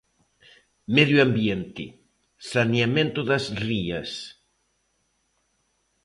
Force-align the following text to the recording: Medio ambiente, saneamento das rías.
Medio 0.95 1.17
ambiente, 1.27 1.85
saneamento 2.51 3.19
das 3.29 3.43
rías. 3.65 4.11